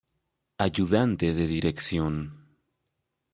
[0.65, 2.15] Ayudante de dirección.